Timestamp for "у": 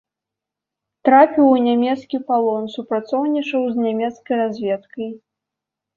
1.57-1.59